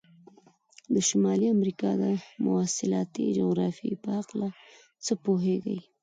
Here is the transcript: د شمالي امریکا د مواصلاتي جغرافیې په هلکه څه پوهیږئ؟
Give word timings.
د 0.93 0.95
شمالي 1.07 1.47
امریکا 1.55 1.89
د 2.01 2.03
مواصلاتي 2.45 3.25
جغرافیې 3.37 3.95
په 4.03 4.09
هلکه 4.17 4.47
څه 5.05 5.13
پوهیږئ؟ 5.23 5.79